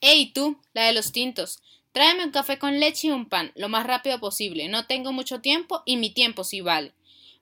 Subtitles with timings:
[0.00, 1.60] Ey, tú, la de los tintos.
[1.92, 4.68] Tráeme un café con leche y un pan, lo más rápido posible.
[4.68, 6.92] No tengo mucho tiempo y mi tiempo sí vale.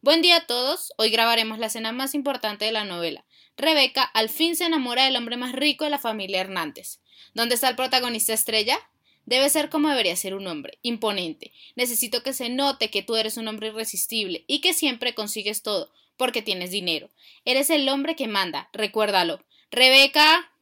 [0.02, 0.92] Buen día a todos.
[0.96, 3.24] Hoy grabaremos la escena más importante de la novela.
[3.56, 7.00] Rebeca al fin se enamora del hombre más rico de la familia Hernández.
[7.34, 8.78] ¿Dónde está el protagonista estrella?
[9.26, 11.52] Debe ser como debería ser un hombre, imponente.
[11.74, 15.90] Necesito que se note que tú eres un hombre irresistible y que siempre consigues todo,
[16.16, 17.10] porque tienes dinero.
[17.44, 19.44] Eres el hombre que manda, recuérdalo.
[19.72, 20.53] Rebeca.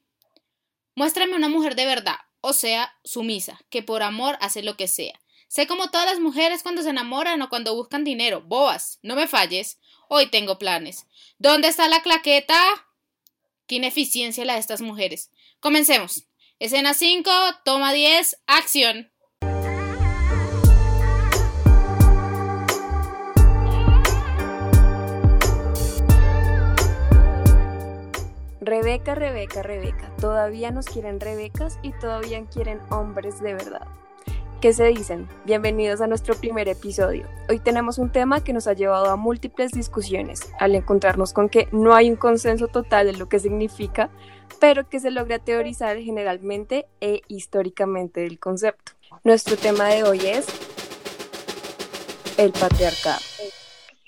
[0.95, 5.19] Muéstrame una mujer de verdad, o sea, sumisa, que por amor hace lo que sea.
[5.53, 8.41] Sé como todas las mujeres cuando se enamoran o cuando buscan dinero.
[8.41, 9.79] Boas, no me falles.
[10.09, 11.07] Hoy tengo planes.
[11.39, 12.59] ¿Dónde está la claqueta?
[13.67, 15.31] Qué ineficiencia la de estas mujeres.
[15.61, 16.25] Comencemos.
[16.59, 17.31] Escena 5,
[17.67, 19.12] toma 10, acción.
[28.65, 30.15] Rebeca, Rebeca, Rebeca.
[30.21, 33.89] Todavía nos quieren Rebecas y todavía quieren hombres de verdad.
[34.61, 35.29] ¿Qué se dicen?
[35.45, 37.27] Bienvenidos a nuestro primer episodio.
[37.49, 41.67] Hoy tenemos un tema que nos ha llevado a múltiples discusiones al encontrarnos con que
[41.73, 44.11] no hay un consenso total de lo que significa,
[44.61, 48.93] pero que se logra teorizar generalmente e históricamente el concepto.
[49.25, 50.47] Nuestro tema de hoy es
[52.37, 53.19] el patriarcado.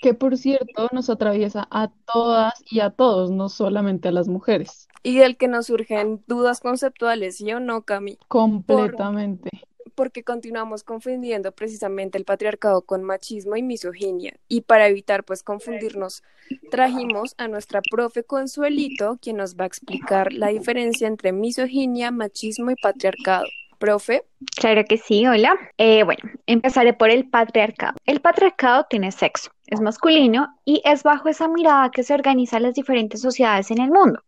[0.04, 4.86] Que por cierto nos atraviesa a todas y a todos, no solamente a las mujeres.
[5.02, 8.18] Y del que nos surgen dudas conceptuales, ¿sí o no, Cami?
[8.28, 9.50] Completamente
[9.94, 14.38] porque continuamos confundiendo precisamente el patriarcado con machismo y misoginia.
[14.48, 16.22] Y para evitar pues confundirnos,
[16.70, 22.70] trajimos a nuestra profe Consuelito, quien nos va a explicar la diferencia entre misoginia, machismo
[22.70, 23.46] y patriarcado.
[23.84, 24.24] Profe.
[24.56, 25.58] Claro que sí, hola.
[25.76, 27.92] Eh, bueno, empezaré por el patriarcado.
[28.06, 32.72] El patriarcado tiene sexo, es masculino y es bajo esa mirada que se organizan las
[32.72, 34.22] diferentes sociedades en el mundo.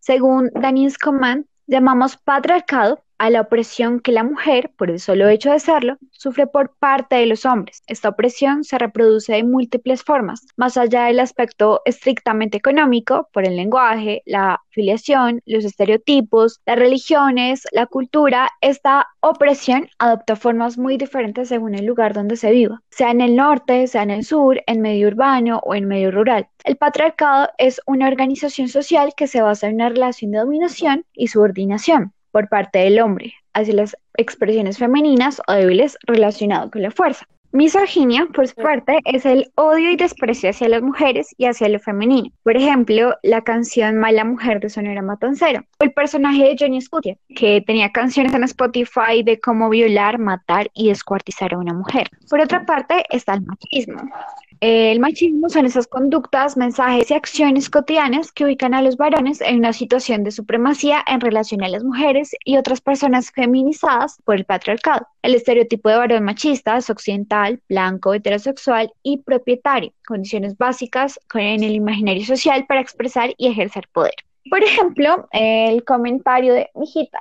[0.00, 5.50] Según Daniel Coman, llamamos patriarcado a la opresión que la mujer, por el solo hecho
[5.50, 7.82] de serlo, sufre por parte de los hombres.
[7.86, 13.56] Esta opresión se reproduce de múltiples formas, más allá del aspecto estrictamente económico, por el
[13.56, 21.48] lenguaje, la filiación, los estereotipos, las religiones, la cultura, esta opresión adopta formas muy diferentes
[21.48, 24.80] según el lugar donde se viva, sea en el norte, sea en el sur, en
[24.80, 26.48] medio urbano o en medio rural.
[26.64, 31.28] El patriarcado es una organización social que se basa en una relación de dominación y
[31.28, 37.26] subordinación por parte del hombre hacia las expresiones femeninas o débiles relacionadas con la fuerza.
[37.52, 41.78] Misoginia, por su parte, es el odio y desprecio hacia las mujeres y hacia lo
[41.78, 42.28] femenino.
[42.42, 45.60] Por ejemplo, la canción Mala Mujer de Sonora Matancero.
[45.80, 50.70] O el personaje de Johnny Scutia, que tenía canciones en Spotify de cómo violar, matar
[50.74, 52.10] y descuartizar a una mujer.
[52.28, 54.02] Por otra parte, está el machismo.
[54.60, 59.56] El machismo son esas conductas, mensajes y acciones cotidianas que ubican a los varones en
[59.56, 64.46] una situación de supremacía en relación a las mujeres y otras personas feminizadas por el
[64.46, 65.06] patriarcado.
[65.22, 71.74] El estereotipo de varón machista es occidental, blanco, heterosexual y propietario, condiciones básicas en el
[71.74, 74.14] imaginario social para expresar y ejercer poder.
[74.48, 77.18] Por ejemplo, el comentario de, hijita,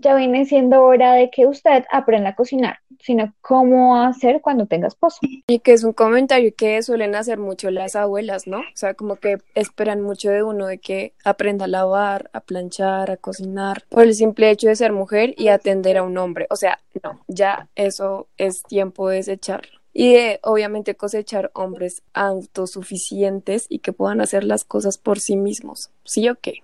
[0.00, 4.88] ya viene siendo hora de que usted aprenda a cocinar, sino cómo hacer cuando tenga
[4.88, 5.18] esposo.
[5.46, 8.58] Y que es un comentario que suelen hacer mucho las abuelas, ¿no?
[8.58, 13.10] O sea, como que esperan mucho de uno de que aprenda a lavar, a planchar,
[13.10, 16.46] a cocinar, por el simple hecho de ser mujer y atender a un hombre.
[16.50, 19.80] O sea, no, ya eso es tiempo de desecharlo.
[19.92, 25.90] Y de, obviamente, cosechar hombres autosuficientes y que puedan hacer las cosas por sí mismos.
[26.04, 26.60] ¿Sí o qué?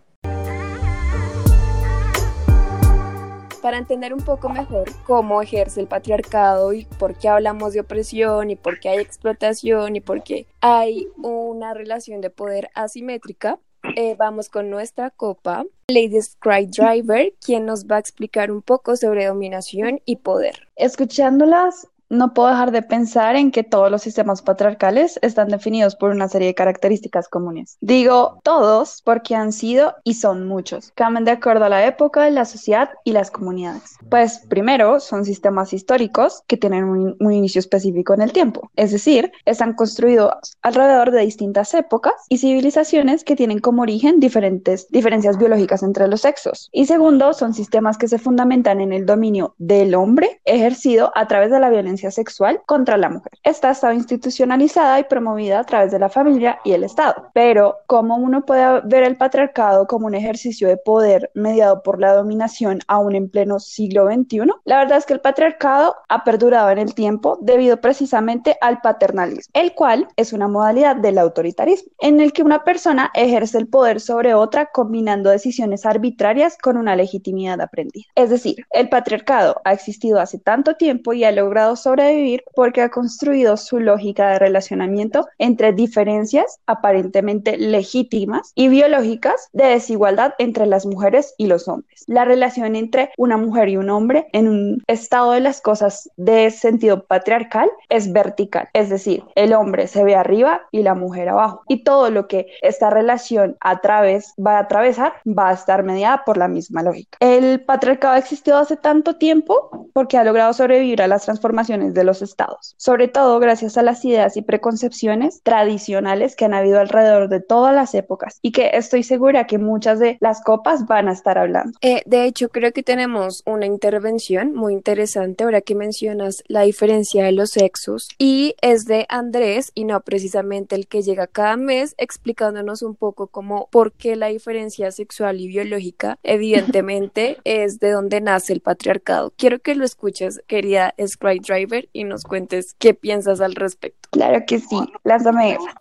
[3.63, 8.51] Para entender un poco mejor cómo ejerce el patriarcado y por qué hablamos de opresión
[8.51, 13.61] y por qué hay explotación y por qué hay una relación de poder asimétrica,
[13.97, 19.27] eh, vamos con nuestra copa, Lady Driver, quien nos va a explicar un poco sobre
[19.27, 20.69] dominación y poder.
[20.77, 26.11] Escuchándolas, no puedo dejar de pensar en que todos los sistemas patriarcales están definidos por
[26.11, 27.79] una serie de características comunes.
[27.81, 30.93] Digo todos porque han sido y son muchos.
[30.95, 33.97] Cambian de acuerdo a la época, la sociedad y las comunidades.
[34.11, 38.71] Pues primero son sistemas históricos que tienen un, inicio específico en el tiempo.
[38.77, 44.87] Es decir, están construidos alrededor de distintas épocas y civilizaciones que tienen como origen diferentes
[44.91, 46.69] diferencias biológicas entre los sexos.
[46.73, 51.51] Y segundo, son sistemas que se fundamentan en el dominio del hombre ejercido a través
[51.51, 53.33] de la violencia violencia sexual contra la mujer.
[53.43, 57.31] Esta estaba institucionalizada y promovida a través de la familia y el Estado.
[57.33, 62.15] Pero, ¿cómo uno puede ver el patriarcado como un ejercicio de poder mediado por la
[62.15, 64.53] dominación aún en pleno siglo XXI?
[64.65, 69.53] La verdad es que el patriarcado ha perdurado en el tiempo debido precisamente al paternalismo,
[69.55, 74.01] el cual es una modalidad del autoritarismo, en el que una persona ejerce el poder
[74.01, 78.05] sobre otra combinando decisiones arbitrarias con una legitimidad aprendida.
[78.15, 82.89] Es decir, el patriarcado ha existido hace tanto tiempo y ha logrado sobrevivir porque ha
[82.89, 90.87] construido su lógica de relacionamiento entre diferencias aparentemente legítimas y biológicas de desigualdad entre las
[90.87, 92.05] mujeres y los hombres.
[92.07, 96.51] La relación entre una mujer y un hombre en un estado de las cosas de
[96.51, 101.63] sentido patriarcal es vertical, es decir, el hombre se ve arriba y la mujer abajo
[101.69, 106.25] y todo lo que esta relación a través va a atravesar va a estar mediada
[106.25, 107.19] por la misma lógica.
[107.21, 112.05] El patriarcado ha existido hace tanto tiempo porque ha logrado sobrevivir a las transformaciones de
[112.05, 117.29] los estados, sobre todo gracias a las ideas y preconcepciones tradicionales que han habido alrededor
[117.29, 121.13] de todas las épocas y que estoy segura que muchas de las copas van a
[121.13, 121.73] estar hablando.
[121.81, 127.25] Eh, de hecho, creo que tenemos una intervención muy interesante ahora que mencionas la diferencia
[127.25, 131.95] de los sexos y es de Andrés y no precisamente el que llega cada mes
[131.97, 138.21] explicándonos un poco como por qué la diferencia sexual y biológica evidentemente es de donde
[138.21, 139.33] nace el patriarcado.
[139.37, 141.62] Quiero que lo escuches, querida Driver,
[141.93, 144.09] y nos cuentes qué piensas al respecto.
[144.11, 145.75] Claro que sí, lánzame esa.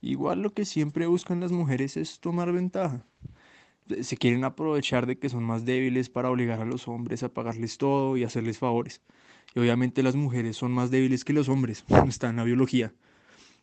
[0.00, 3.04] Igual lo que siempre buscan las mujeres es tomar ventaja.
[4.02, 7.78] Se quieren aprovechar de que son más débiles para obligar a los hombres a pagarles
[7.78, 9.00] todo y hacerles favores.
[9.54, 12.92] Y obviamente las mujeres son más débiles que los hombres, está en la biología.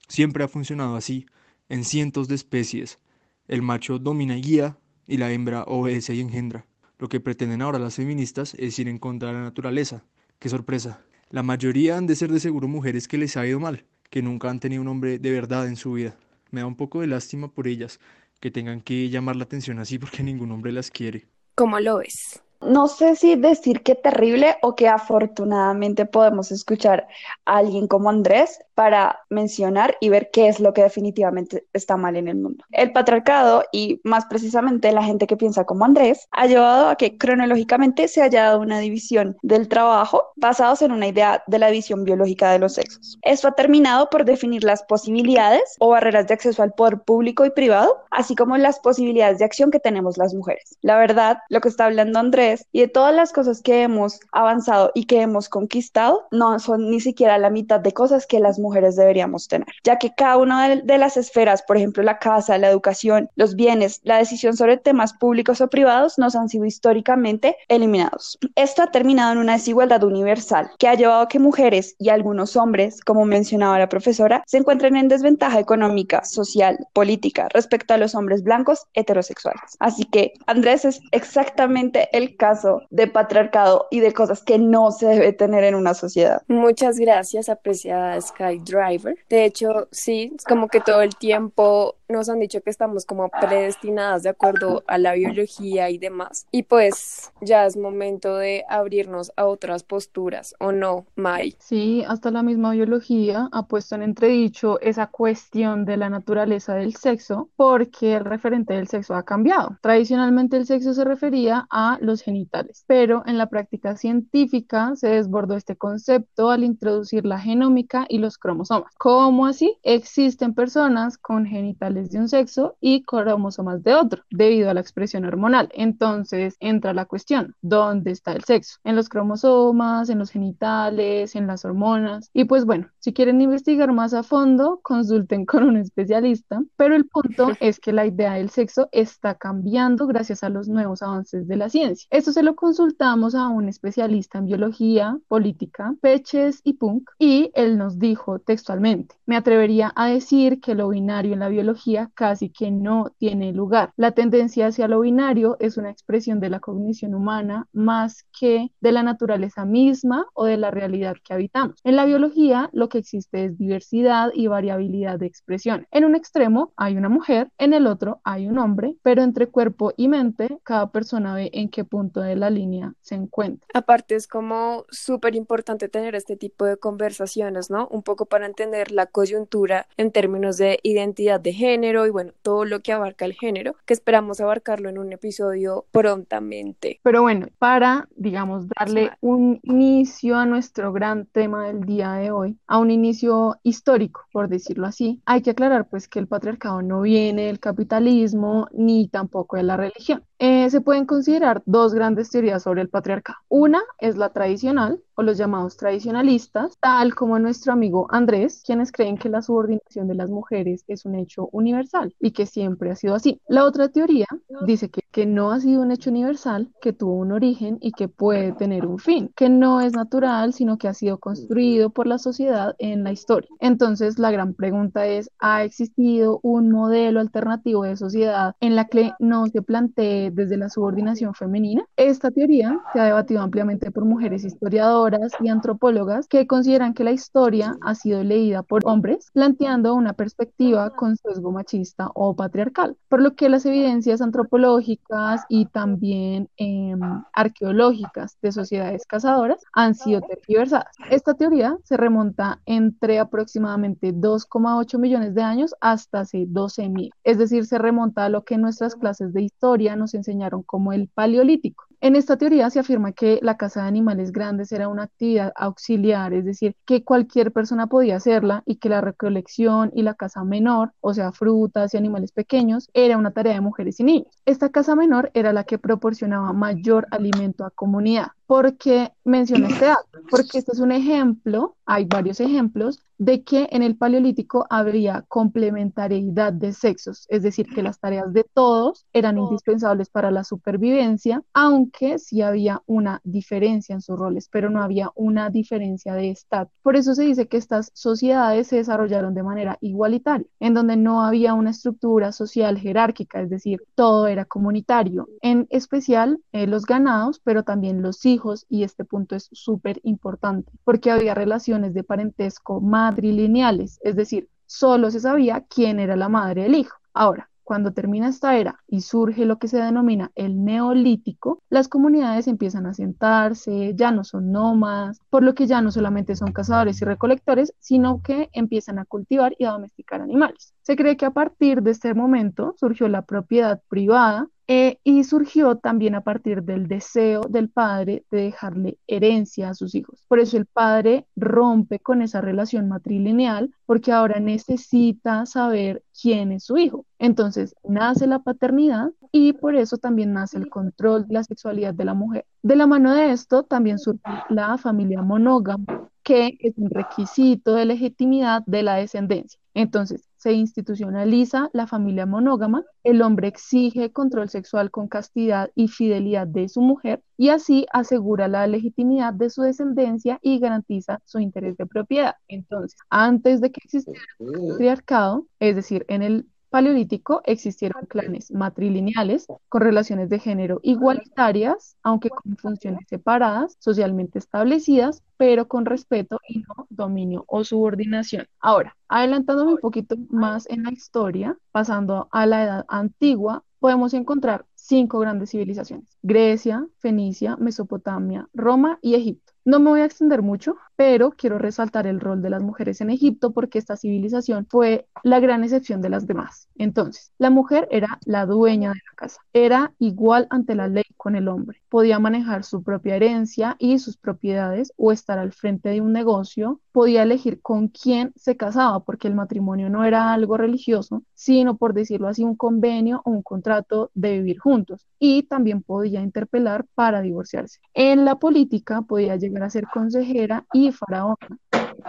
[0.07, 1.25] Siempre ha funcionado así,
[1.69, 2.99] en cientos de especies.
[3.47, 4.77] El macho domina y guía,
[5.07, 6.65] y la hembra obedece y engendra.
[6.97, 10.03] Lo que pretenden ahora las feministas es ir en contra de la naturaleza.
[10.43, 10.99] ¡Qué sorpresa!
[11.29, 14.49] La mayoría han de ser de seguro mujeres que les ha ido mal, que nunca
[14.49, 16.17] han tenido un hombre de verdad en su vida.
[16.51, 18.01] Me da un poco de lástima por ellas,
[18.41, 21.27] que tengan que llamar la atención así porque ningún hombre las quiere.
[21.55, 22.42] ¿Cómo lo ves?
[22.65, 27.07] No sé si decir que terrible o que afortunadamente podemos escuchar
[27.45, 32.15] a alguien como Andrés para mencionar y ver qué es lo que definitivamente está mal
[32.15, 32.63] en el mundo.
[32.71, 37.17] El patriarcado y más precisamente la gente que piensa como Andrés ha llevado a que
[37.17, 42.03] cronológicamente se haya dado una división del trabajo basados en una idea de la división
[42.03, 43.19] biológica de los sexos.
[43.21, 47.51] Esto ha terminado por definir las posibilidades o barreras de acceso al poder público y
[47.51, 50.77] privado, así como las posibilidades de acción que tenemos las mujeres.
[50.81, 54.91] La verdad, lo que está hablando Andrés y de todas las cosas que hemos avanzado
[54.93, 58.95] y que hemos conquistado, no son ni siquiera la mitad de cosas que las mujeres
[58.95, 63.29] deberíamos tener, ya que cada una de, las esferas, por ejemplo, la casa, la educación,
[63.35, 68.37] los bienes, la decisión sobre temas públicos o privados, nos han sido históricamente eliminados.
[68.55, 72.55] Esto ha terminado en una desigualdad universal que ha llevado a que mujeres y algunos
[72.55, 78.15] hombres, como mencionaba la profesora, se encuentren en desventaja económica, social, política respecto a los
[78.15, 79.77] hombres blancos heterosexuales.
[79.79, 85.05] Así que Andrés es exactamente el caso de patriarcado y de cosas que no se
[85.05, 86.41] debe tener en una sociedad.
[86.49, 89.15] Muchas gracias, apreciada Sky Driver.
[89.29, 93.29] De hecho, sí, es como que todo el tiempo nos han dicho que estamos como
[93.29, 96.47] predestinadas de acuerdo a la biología y demás.
[96.51, 101.55] Y pues ya es momento de abrirnos a otras posturas, ¿o no, Mai?
[101.57, 106.95] Sí, hasta la misma biología ha puesto en entredicho esa cuestión de la naturaleza del
[106.95, 109.77] sexo porque el referente del sexo ha cambiado.
[109.81, 115.55] Tradicionalmente el sexo se refería a los genitales, pero en la práctica científica se desbordó
[115.55, 118.93] este concepto al introducir la genómica y los cromosomas.
[118.99, 119.77] ¿Cómo así?
[119.81, 125.25] Existen personas con genitales de un sexo y cromosomas de otro, debido a la expresión
[125.25, 125.69] hormonal.
[125.73, 128.77] Entonces entra la cuestión, ¿dónde está el sexo?
[128.83, 132.29] En los cromosomas, en los genitales, en las hormonas.
[132.33, 137.05] Y pues bueno, si quieren investigar más a fondo, consulten con un especialista, pero el
[137.05, 141.55] punto es que la idea del sexo está cambiando gracias a los nuevos avances de
[141.55, 142.07] la ciencia.
[142.11, 147.77] Esto se lo consultamos a un especialista en biología, política, Peches y Punk, y él
[147.77, 151.82] nos dijo textualmente, me atrevería a decir que lo binario en la biología
[152.13, 153.91] casi que no tiene lugar.
[153.97, 158.91] La tendencia hacia lo binario es una expresión de la cognición humana más que de
[158.91, 161.75] la naturaleza misma o de la realidad que habitamos.
[161.83, 165.87] En la biología, lo que existe es diversidad y variabilidad de expresión.
[165.91, 169.93] En un extremo hay una mujer, en el otro hay un hombre, pero entre cuerpo
[169.97, 173.67] y mente, cada persona ve en qué punto de la línea se encuentra.
[173.73, 177.87] Aparte es como súper importante tener este tipo de conversaciones, ¿no?
[177.89, 182.65] Un poco para entender la coyuntura en términos de identidad de género y bueno, todo
[182.65, 186.99] lo que abarca el género, que esperamos abarcarlo en un episodio prontamente.
[187.01, 192.59] Pero bueno, para, digamos, darle un inicio a nuestro gran tema del día de hoy,
[192.67, 197.01] a un inicio histórico, por decirlo así, hay que aclarar pues que el patriarcado no
[197.01, 200.23] viene del capitalismo ni tampoco de la religión.
[200.37, 203.39] Eh, se pueden considerar dos grandes teorías sobre el patriarcado.
[203.47, 209.17] Una es la tradicional, o los llamados tradicionalistas, tal como nuestro amigo Andrés, quienes creen
[209.17, 213.15] que la subordinación de las mujeres es un hecho universal y que siempre ha sido
[213.15, 213.39] así.
[213.47, 214.27] La otra teoría
[214.65, 218.51] dice que, no ha sido un hecho universal, que tuvo un origen y que puede
[218.51, 222.75] tener un fin, que no es natural, sino que ha sido construido por la sociedad
[222.79, 223.49] en la historia.
[223.59, 229.13] Entonces, la gran pregunta es, ¿ha existido un modelo alternativo de sociedad en la que
[229.19, 231.85] no se plantee desde la subordinación femenina.
[231.95, 235.02] Esta teoría se ha debatido ampliamente por mujeres historiadoras
[235.41, 240.91] y antropólogas que consideran que la historia ha sido leída por hombres, planteando una perspectiva
[240.91, 247.01] con sesgo machista o patriarcal, por lo que las evidencias antropológicas y también em,
[247.33, 250.95] arqueológicas de sociedades cazadoras han sido tergiversadas.
[251.09, 257.65] Esta teoría se remonta entre aproximadamente 2,8 millones de años hasta hace 12.000, es decir,
[257.65, 261.83] se remonta a lo que nuestras clases de historia nos enseñaron como el paleolítico.
[262.03, 266.33] En esta teoría se afirma que la caza de animales grandes era una actividad auxiliar,
[266.33, 270.91] es decir, que cualquier persona podía hacerla y que la recolección y la caza menor,
[270.99, 274.27] o sea, frutas y animales pequeños, era una tarea de mujeres y niños.
[274.45, 278.31] Esta caza menor era la que proporcionaba mayor alimento a comunidad.
[278.45, 280.07] ¿Por qué menciono este dato?
[280.29, 286.51] Porque este es un ejemplo, hay varios ejemplos, de que en el Paleolítico habría complementariedad
[286.51, 292.19] de sexos, es decir, que las tareas de todos eran indispensables para la supervivencia, aunque
[292.19, 296.73] sí había una diferencia en sus roles, pero no había una diferencia de estatus.
[296.81, 301.23] Por eso se dice que estas sociedades se desarrollaron de manera igualitaria, en donde no
[301.23, 307.39] había una estructura social jerárquica, es decir, todo era comunitario, en especial eh, los ganados,
[307.43, 312.81] pero también los hijos, y este punto es súper importante, porque había relaciones de parentesco
[312.81, 316.97] matrilineales, es decir, solo se sabía quién era la madre del hijo.
[317.13, 322.47] Ahora, cuando termina esta era y surge lo que se denomina el neolítico, las comunidades
[322.47, 327.01] empiezan a sentarse, ya no son nómadas, por lo que ya no solamente son cazadores
[327.01, 330.73] y recolectores, sino que empiezan a cultivar y a domesticar animales.
[330.81, 335.77] Se cree que a partir de este momento surgió la propiedad privada eh, y surgió
[335.77, 340.23] también a partir del deseo del padre de dejarle herencia a sus hijos.
[340.27, 346.63] Por eso el padre rompe con esa relación matrilineal porque ahora necesita saber quién es
[346.63, 347.05] su hijo.
[347.19, 352.05] Entonces nace la paternidad y por eso también nace el control de la sexualidad de
[352.05, 352.45] la mujer.
[352.61, 357.85] De la mano de esto también surge la familia monógama, que es un requisito de
[357.85, 359.59] legitimidad de la descendencia.
[359.73, 366.47] Entonces, se institucionaliza la familia monógama, el hombre exige control sexual con castidad y fidelidad
[366.47, 371.77] de su mujer y así asegura la legitimidad de su descendencia y garantiza su interés
[371.77, 372.35] de propiedad.
[372.47, 379.45] Entonces, antes de que existiera el patriarcado, es decir, en el Paleolítico existieron clanes matrilineales
[379.69, 386.61] con relaciones de género igualitarias, aunque con funciones separadas, socialmente establecidas, pero con respeto y
[386.61, 388.47] no dominio o subordinación.
[388.59, 394.65] Ahora, adelantándome un poquito más en la historia, pasando a la edad antigua, podemos encontrar
[394.73, 399.53] cinco grandes civilizaciones, Grecia, Fenicia, Mesopotamia, Roma y Egipto.
[399.63, 403.09] No me voy a extender mucho, pero quiero resaltar el rol de las mujeres en
[403.09, 406.67] Egipto porque esta civilización fue la gran excepción de las demás.
[406.75, 411.35] Entonces, la mujer era la dueña de la casa, era igual ante la ley con
[411.35, 416.01] el hombre, podía manejar su propia herencia y sus propiedades o estar al frente de
[416.01, 421.23] un negocio, podía elegir con quién se casaba porque el matrimonio no era algo religioso,
[421.33, 426.21] sino por decirlo así un convenio o un contrato de vivir juntos y también podía
[426.21, 427.79] interpelar para divorciarse.
[427.93, 431.37] En la política podía llegar a ser consejera y faraona.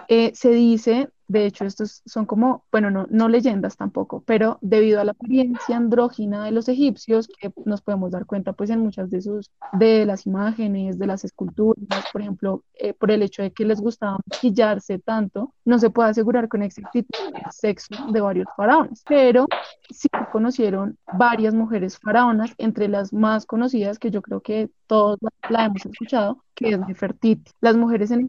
[0.09, 5.01] Eh, se dice de hecho, estos son como, bueno, no, no leyendas tampoco, pero debido
[5.01, 9.11] a la apariencia andrógina de los egipcios, que nos podemos dar cuenta pues en muchas
[9.11, 13.53] de sus, de las imágenes, de las esculturas, por ejemplo, eh, por el hecho de
[13.53, 18.47] que les gustaba maquillarse tanto, no se puede asegurar con exactitud el sexo de varios
[18.57, 19.47] faraones, pero
[19.91, 25.67] sí conocieron varias mujeres faraonas, entre las más conocidas que yo creo que todos la,
[25.67, 27.51] hemos escuchado, que es Nefertiti.
[27.61, 28.29] Las mujeres en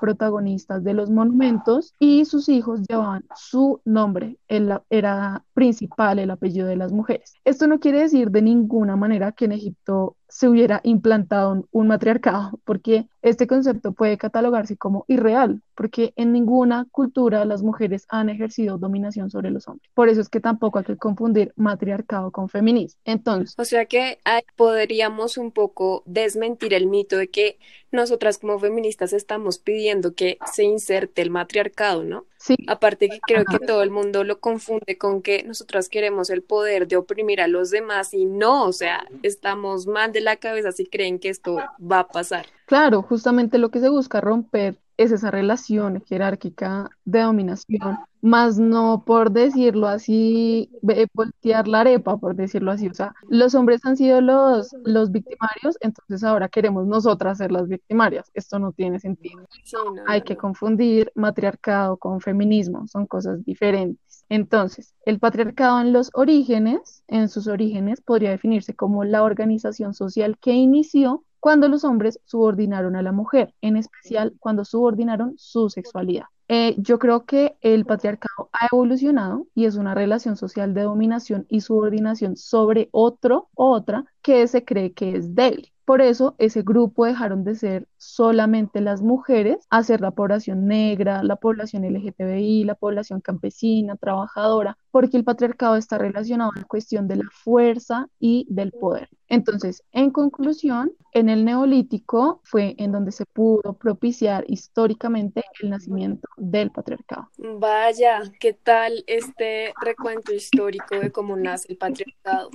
[0.00, 6.66] protagonistas de los monumentos y sus hijos llevaban su nombre, el- era principal el apellido
[6.68, 7.34] de las mujeres.
[7.44, 12.60] Esto no quiere decir de ninguna manera que en Egipto se hubiera implantado un, matriarcado,
[12.64, 18.78] porque este concepto puede catalogarse como irreal, porque en ninguna cultura las mujeres han ejercido
[18.78, 19.90] dominación sobre los hombres.
[19.94, 23.00] Por eso es que tampoco hay que confundir matriarcado con feminismo.
[23.04, 24.18] Entonces, O sea que
[24.56, 27.58] podríamos un poco desmentir el mito de que
[27.90, 32.26] nosotras como feministas estamos pidiendo que se inserte el matriarcado, ¿no?
[32.48, 36.42] Sí, Aparte que creo que todo el mundo lo confunde con que nosotras queremos el
[36.42, 40.72] poder de oprimir a los demás y no, o sea, estamos mal de la cabeza
[40.72, 42.46] si creen que esto va a pasar.
[42.66, 49.04] Claro, justamente lo que se busca romper es esa relación jerárquica de dominación, más no
[49.06, 50.70] por decirlo así,
[51.14, 52.88] voltear la arepa, por decirlo así.
[52.88, 57.68] O sea, los hombres han sido los, los victimarios, entonces ahora queremos nosotras ser las
[57.68, 58.28] victimarias.
[58.34, 59.46] Esto no tiene sentido.
[59.62, 64.24] Sí, no, Hay no, que confundir matriarcado con feminismo, son cosas diferentes.
[64.28, 70.36] Entonces, el patriarcado en los orígenes, en sus orígenes, podría definirse como la organización social
[70.38, 76.26] que inició cuando los hombres subordinaron a la mujer, en especial cuando subordinaron su sexualidad.
[76.48, 81.46] Eh, yo creo que el patriarcado ha evolucionado y es una relación social de dominación
[81.50, 85.70] y subordinación sobre otro o otra que se cree que es débil.
[85.84, 91.22] Por eso ese grupo dejaron de ser solamente las mujeres a ser la población negra,
[91.22, 97.08] la población LGTBI, la población campesina, trabajadora, porque el patriarcado está relacionado a la cuestión
[97.08, 99.08] de la fuerza y del poder.
[99.28, 106.28] Entonces, en conclusión, en el neolítico fue en donde se pudo propiciar históricamente el nacimiento
[106.36, 107.28] del patriarcado.
[107.36, 112.50] Vaya, ¿qué tal este recuento histórico de cómo nace el patriarcado?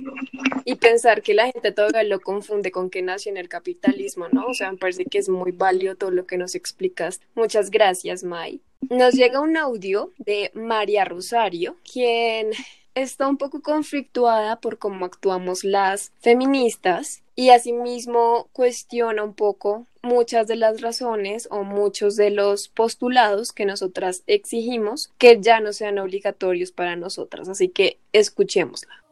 [0.64, 4.46] Y pensar que la gente todavía lo confunde con que nació en el capitalismo, ¿no?
[4.46, 7.20] O sea, me parece que es muy válido todo lo que nos explicas.
[7.34, 8.60] Muchas gracias, Mai.
[8.90, 12.50] Nos llega un audio de María Rosario, quien
[12.94, 20.46] está un poco conflictuada por cómo actuamos las feministas y asimismo cuestiona un poco muchas
[20.46, 25.98] de las razones o muchos de los postulados que nosotras exigimos que ya no sean
[25.98, 27.48] obligatorios para nosotras.
[27.48, 29.03] Así que escuchémosla.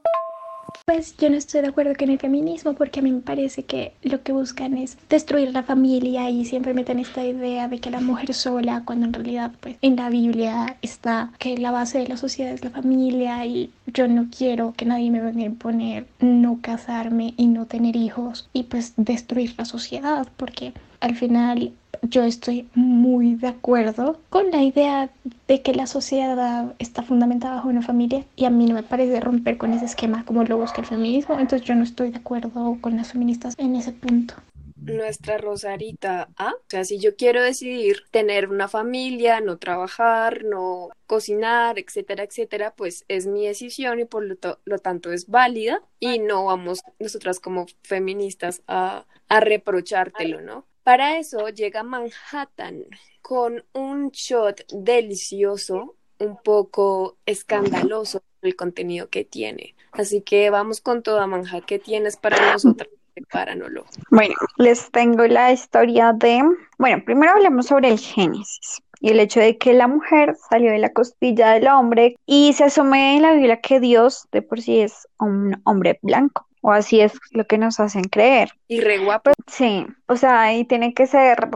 [0.87, 3.95] Pues yo no estoy de acuerdo con el feminismo porque a mí me parece que
[4.03, 8.01] lo que buscan es destruir la familia y siempre meten esta idea de que la
[8.01, 12.17] mujer sola, cuando en realidad pues en la Biblia está que la base de la
[12.17, 16.59] sociedad es la familia y yo no quiero que nadie me venga a imponer no
[16.61, 21.73] casarme y no tener hijos y pues destruir la sociedad porque al final
[22.03, 25.11] yo estoy muy de acuerdo con la idea
[25.49, 29.21] de que la sociedad está fundamentada bajo una familia y a mí no me parece
[29.21, 32.79] romper con ese esquema como lo busca el feminismo, entonces yo no estoy de acuerdo
[32.81, 34.35] con las feministas en ese punto.
[34.77, 40.89] Nuestra Rosarita A, o sea, si yo quiero decidir tener una familia, no trabajar, no
[41.07, 46.19] cocinar, etcétera, etcétera, pues es mi decisión y por lo, lo tanto es válida y
[46.19, 50.67] no vamos nosotras como feministas a, a reprochártelo, ¿no?
[50.85, 52.85] Para eso llega Manhattan
[53.21, 59.77] con un shot delicioso, un poco escandaloso el contenido que tiene.
[59.93, 61.63] Así que vamos con toda Manhattan.
[61.67, 62.89] ¿Qué tienes para nosotras?
[63.15, 63.85] Prepáranoslo.
[64.11, 66.43] Bueno, les tengo la historia de,
[66.79, 70.79] bueno, primero hablemos sobre el Génesis y el hecho de que la mujer salió de
[70.79, 74.81] la costilla del hombre y se asume en la Biblia que Dios de por sí
[74.81, 78.51] es un hombre blanco, o así es lo que nos hacen creer.
[78.69, 79.33] Y re guapo.
[79.47, 81.49] Sí, o sea, ahí tiene que ser,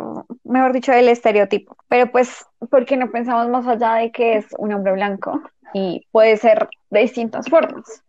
[0.44, 1.76] mejor dicho, el estereotipo.
[1.88, 5.40] Pero pues, ¿por qué no pensamos más allá de que es un hombre blanco?
[5.72, 8.02] Y puede ser de distintas formas.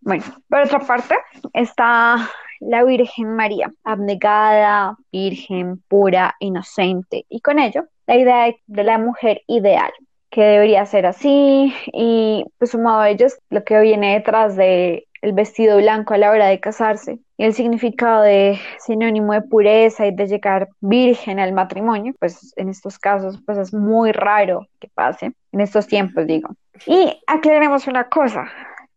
[0.00, 1.16] Bueno, por otra parte
[1.52, 8.98] está la Virgen María, abnegada, virgen, pura, inocente, y con ello la idea de, la
[8.98, 9.92] mujer ideal,
[10.30, 15.06] que debería ser así, y pues sumado a ello es lo que viene detrás de
[15.24, 20.06] el vestido blanco a la hora de casarse y el significado de sinónimo de pureza
[20.06, 24.88] y de llegar virgen al matrimonio, pues en estos casos pues es muy raro que
[24.88, 26.50] pase, en estos tiempos digo.
[26.86, 28.50] Y aclaremos una cosa,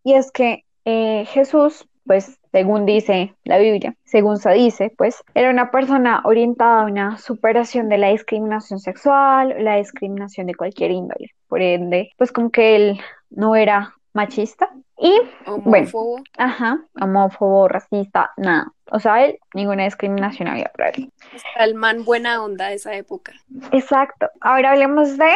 [0.03, 5.49] y es que eh, Jesús, pues según dice la Biblia, según se dice, pues era
[5.49, 11.31] una persona orientada a una superación de la discriminación sexual, la discriminación de cualquier índole.
[11.47, 16.21] Por ende, pues como que él no era machista y bueno, Homófobo.
[16.37, 18.71] ajá, homófobo, racista, nada.
[18.89, 21.11] O sea, él, ninguna discriminación había para él.
[21.33, 23.33] Está el man buena onda de esa época.
[23.71, 24.29] Exacto.
[24.41, 25.31] Ahora hablemos de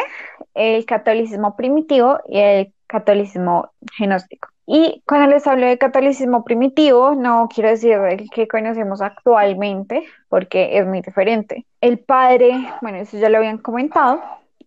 [0.54, 4.48] el catolicismo primitivo y el catolicismo gnóstico.
[4.66, 10.78] Y cuando les hablo de catolicismo primitivo, no quiero decir el que conocemos actualmente, porque
[10.78, 11.66] es muy diferente.
[11.80, 14.22] El padre, bueno, eso ya lo habían comentado,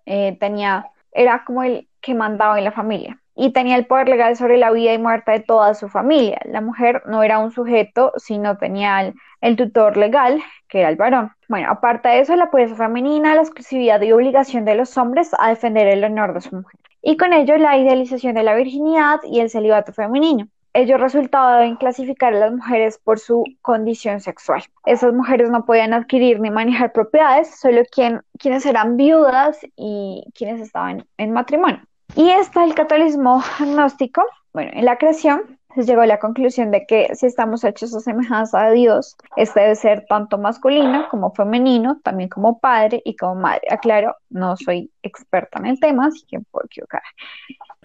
[0.06, 4.36] eh, tenía, era como el que mandaba en la familia y tenía el poder legal
[4.38, 6.40] sobre la vida y muerte de toda su familia.
[6.46, 11.32] La mujer no era un sujeto, sino tenía el, tutor legal, que era el varón.
[11.50, 15.50] Bueno, aparte de eso, la pureza femenina, la exclusividad y obligación de los hombres a
[15.50, 16.80] defender el honor de su mujer.
[17.02, 20.48] Y con ello la idealización de la virginidad y el celibato femenino.
[20.74, 24.64] Ello resultaba en clasificar a las mujeres por su condición sexual.
[24.86, 30.60] Esas mujeres no podían adquirir ni manejar propiedades, solo quien, quienes eran viudas y quienes
[30.60, 31.82] estaban en matrimonio.
[32.16, 34.24] Y está el catolicismo agnóstico.
[34.54, 38.00] Bueno, en la creación se llegó a la conclusión de que si estamos hechos a
[38.00, 43.36] semejanza a Dios, este debe ser tanto masculino como femenino, también como padre y como
[43.36, 43.68] madre.
[43.70, 47.02] Aclaro, no soy experta en el tema, así que puedo equivocar.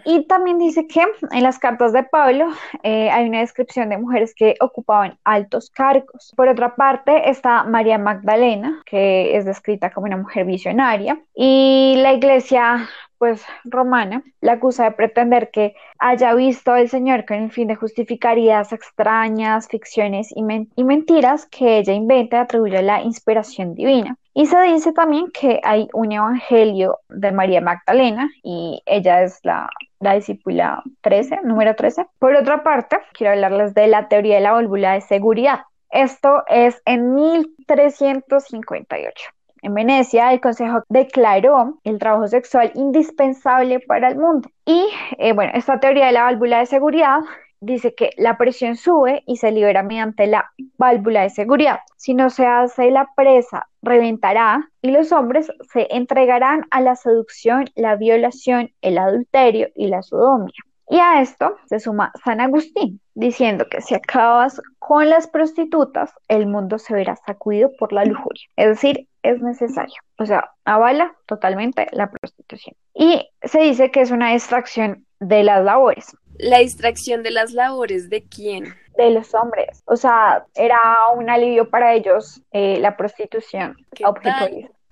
[0.05, 2.49] Y también dice que en las cartas de Pablo
[2.83, 6.33] eh, hay una descripción de mujeres que ocupaban altos cargos.
[6.37, 11.21] Por otra parte está María Magdalena, que es descrita como una mujer visionaria.
[11.35, 17.37] Y la iglesia pues romana la acusa de pretender que haya visto al Señor con
[17.37, 20.43] el fin de justificar ideas extrañas, ficciones y,
[20.75, 24.17] y mentiras que ella inventa y atribuye a la inspiración divina.
[24.33, 29.69] Y se dice también que hay un evangelio de María Magdalena y ella es la,
[29.99, 32.07] la discípula 13, número 13.
[32.19, 35.63] Por otra parte, quiero hablarles de la teoría de la válvula de seguridad.
[35.91, 39.31] Esto es en 1358.
[39.63, 44.49] En Venecia, el Consejo declaró el trabajo sexual indispensable para el mundo.
[44.65, 44.89] Y
[45.19, 47.21] eh, bueno, esta teoría de la válvula de seguridad
[47.61, 51.81] dice que la presión sube y se libera mediante la válvula de seguridad.
[51.97, 57.67] Si no se hace la presa, reventará y los hombres se entregarán a la seducción,
[57.75, 60.53] la violación, el adulterio y la sodomía.
[60.89, 66.49] Y a esto se suma San Agustín, diciendo que si acabas con las prostitutas, el
[66.49, 68.43] mundo se verá sacudido por la lujuria.
[68.57, 69.95] Es decir, es necesario.
[70.19, 72.75] O sea, avala totalmente la prostitución.
[72.93, 76.17] Y se dice que es una distracción de las labores.
[76.43, 78.75] ¿La distracción de las labores de quién?
[78.97, 79.83] De los hombres.
[79.87, 80.79] O sea, era
[81.15, 83.77] un alivio para ellos eh, la prostitución.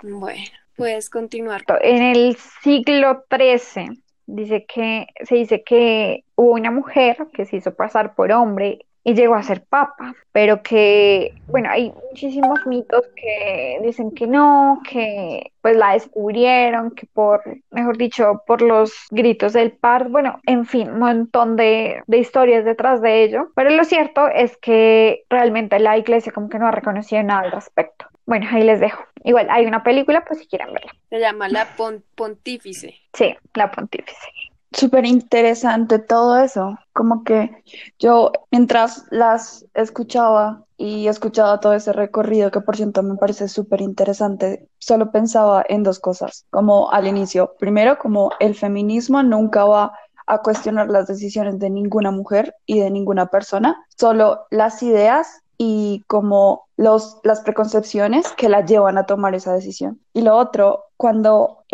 [0.02, 0.42] Bueno,
[0.76, 1.64] puedes continuar.
[1.80, 7.74] En el siglo XIII dice que se dice que hubo una mujer que se hizo
[7.74, 13.78] pasar por hombre y llegó a ser papa, pero que, bueno, hay muchísimos mitos que
[13.82, 19.72] dicen que no, que pues la descubrieron, que por, mejor dicho, por los gritos del
[19.72, 24.28] par, bueno, en fin, un montón de, de historias detrás de ello, pero lo cierto
[24.28, 28.04] es que realmente la iglesia como que no ha reconocido nada al respecto.
[28.26, 29.02] Bueno, ahí les dejo.
[29.24, 30.92] Igual, hay una película, pues si quieren verla.
[31.08, 31.66] Se llama La
[32.14, 32.94] Pontífice.
[33.14, 34.28] Sí, La Pontífice.
[34.72, 36.78] Súper interesante todo eso.
[36.92, 37.64] Como que
[37.98, 43.80] yo, mientras las escuchaba y escuchaba todo ese recorrido, que por cierto me parece súper
[43.80, 46.46] interesante, solo pensaba en dos cosas.
[46.50, 49.92] Como al inicio, primero, como el feminismo nunca va
[50.26, 56.04] a cuestionar las decisiones de ninguna mujer y de ninguna persona, solo las ideas y
[56.06, 60.00] como los, las preconcepciones que la llevan a tomar esa decisión.
[60.14, 61.64] Y lo otro, cuando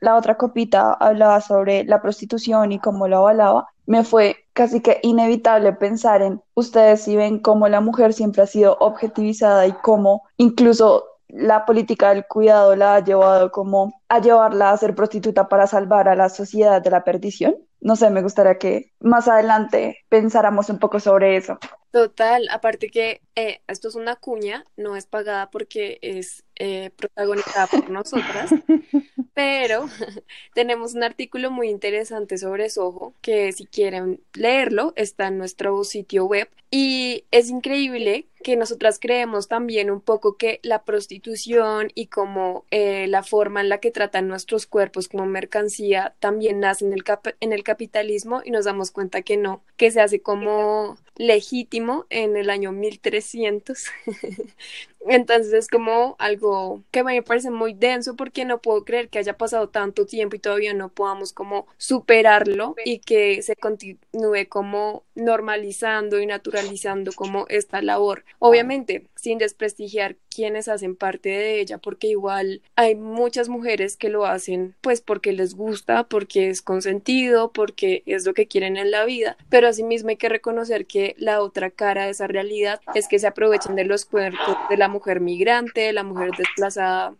[0.00, 4.98] la otra copita hablaba sobre la prostitución y cómo lo avalaba, me fue casi que
[5.02, 10.24] inevitable pensar en ustedes si ven cómo la mujer siempre ha sido objetivizada y cómo
[10.36, 15.66] incluso la política del cuidado la ha llevado como a llevarla a ser prostituta para
[15.66, 17.56] salvar a la sociedad de la perdición.
[17.80, 21.58] No sé, me gustaría que más adelante pensáramos un poco sobre eso.
[21.96, 27.68] Total, aparte que eh, esto es una cuña, no es pagada porque es eh, protagonizada
[27.68, 28.50] por nosotras,
[29.34, 29.88] pero
[30.54, 36.26] tenemos un artículo muy interesante sobre Soho que si quieren leerlo está en nuestro sitio
[36.26, 42.66] web y es increíble que nosotras creemos también un poco que la prostitución y como
[42.70, 47.04] eh, la forma en la que tratan nuestros cuerpos como mercancía también nace en el,
[47.40, 52.36] en el capitalismo y nos damos cuenta que no, que se hace como legítimo en
[52.36, 53.86] el año 1300.
[55.08, 59.36] Entonces es como algo que me parece muy denso porque no puedo creer que haya
[59.36, 66.20] pasado tanto tiempo y todavía no podamos como superarlo y que se continúe como normalizando
[66.20, 68.24] y naturalizando como esta labor.
[68.38, 74.26] Obviamente, sin desprestigiar quienes hacen parte de ella, porque igual hay muchas mujeres que lo
[74.26, 79.06] hacen pues porque les gusta, porque es consentido, porque es lo que quieren en la
[79.06, 83.18] vida, pero asimismo hay que reconocer que la otra cara de esa realidad es que
[83.18, 87.14] se aprovechan de los cuerpos de la mujer migrante, de la mujer desplazada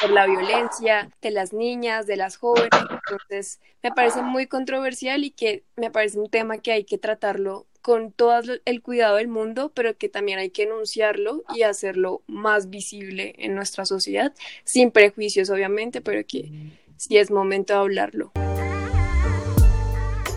[0.00, 5.30] por la violencia, de las niñas, de las jóvenes, Entonces, me parece muy controversial y
[5.30, 9.72] que me parece un tema que hay que tratarlo con todo el cuidado del mundo,
[9.74, 15.48] pero que también hay que enunciarlo y hacerlo más visible en nuestra sociedad, sin prejuicios
[15.48, 16.50] obviamente, pero que
[16.96, 18.32] sí es momento de hablarlo.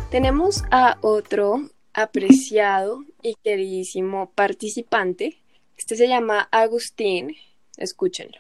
[0.10, 5.43] Tenemos a otro apreciado y queridísimo participante.
[5.84, 7.36] Este se llama Agustín.
[7.76, 8.40] Escúchenlo.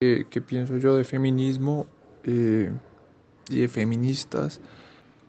[0.00, 1.86] ¿Qué, pienso yo de feminismo
[2.24, 2.72] eh,
[3.50, 4.62] y de feministas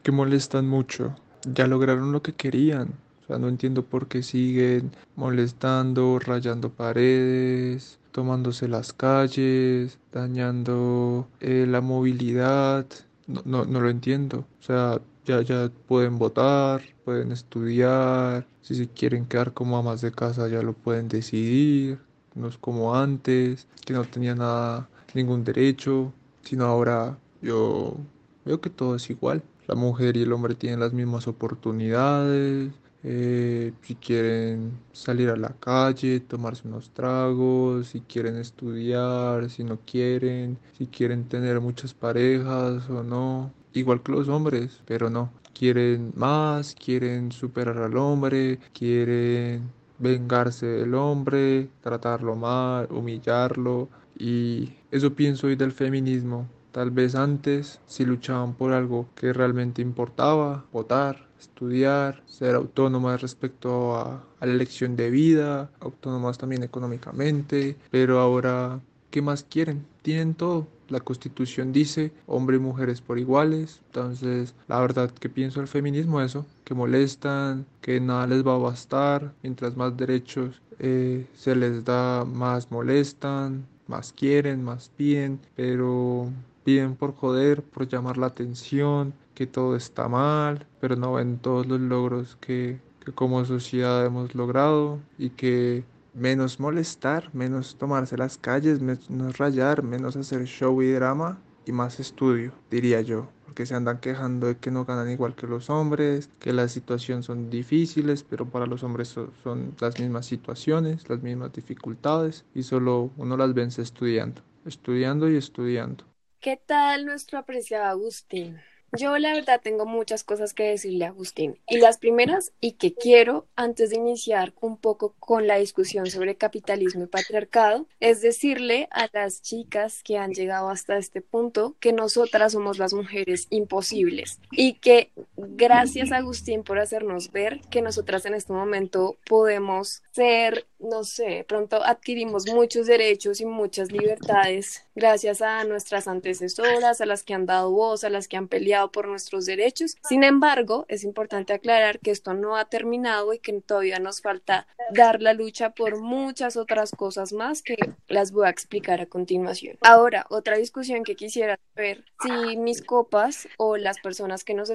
[0.01, 1.13] que molestan mucho?
[1.43, 2.93] Ya lograron lo que querían.
[3.21, 11.65] O sea, no entiendo por qué siguen molestando, rayando paredes, tomándose las calles, dañando eh,
[11.67, 12.85] la movilidad
[13.27, 14.47] no, no, no lo entiendo.
[14.61, 20.11] O sea, ya, ya pueden votar, pueden estudiar, si se quieren quedar como amas de
[20.11, 21.99] casa ya lo pueden decidir,
[22.33, 26.13] no es como antes, que no tenía nada, ningún derecho,
[26.43, 27.97] sino ahora yo
[28.45, 29.43] veo que todo es igual.
[29.67, 32.71] La mujer y el hombre tienen las mismas oportunidades,
[33.03, 39.79] eh, si quieren salir a la calle, tomarse unos tragos, si quieren estudiar, si no
[39.85, 46.13] quieren, si quieren tener muchas parejas o no, igual que los hombres, pero no, quieren
[46.15, 55.47] más, quieren superar al hombre, quieren vengarse del hombre, tratarlo mal, humillarlo y eso pienso
[55.47, 56.47] hoy del feminismo.
[56.71, 63.95] Tal vez antes, si luchaban por algo que realmente importaba, votar, estudiar, ser autónomas respecto
[63.95, 69.87] a, la elección de vida, autónomas también económicamente, pero ahora, ¿qué más quieren?
[70.03, 70.67] Tienen todo.
[70.89, 73.81] La constitución dice hombre y mujeres por iguales.
[73.87, 78.59] Entonces, la verdad que pienso el feminismo eso, que molestan, que nada les va a
[78.59, 86.29] bastar, mientras más derechos eh, se les da, más molestan, más quieren, más piden, pero
[86.63, 91.65] piden por joder, por llamar la atención, que todo está mal, pero no ven todos
[91.67, 92.79] los logros que,
[93.15, 95.83] como sociedad hemos logrado y que
[96.17, 101.99] menos molestar, menos tomarse las calles, menos rayar, menos hacer show y drama y más
[101.99, 106.29] estudio, diría yo, porque se andan quejando de que no ganan igual que los hombres,
[106.39, 111.53] que las situaciones son difíciles, pero para los hombres son, las mismas situaciones, las mismas
[111.53, 116.03] dificultades y solo uno las vence estudiando, estudiando y estudiando.
[116.39, 118.59] ¿Qué tal nuestro apreciado Agustín?
[118.93, 121.59] Yo la verdad tengo muchas cosas que decirle a Agustín.
[121.67, 126.35] Y las primeras, y que quiero antes de iniciar un poco con la discusión sobre
[126.35, 131.93] capitalismo y patriarcado, es decirle a las chicas que han llegado hasta este punto que
[131.93, 138.25] nosotras somos las mujeres imposibles y que gracias a Agustín por hacernos ver que nosotras
[138.25, 145.41] en este momento podemos ser, no sé, pronto adquirimos muchos derechos y muchas libertades gracias
[145.41, 149.07] a nuestras antecesoras, a las que han dado voz, a las que han peleado por
[149.07, 149.95] nuestros derechos.
[150.07, 154.67] Sin embargo, es importante aclarar que esto no ha terminado y que todavía nos falta
[154.91, 157.75] dar la lucha por muchas otras cosas más que
[158.07, 159.77] las voy a explicar a continuación.
[159.81, 164.71] Ahora, otra discusión que quisiera ver, si mis copas o las personas que nos,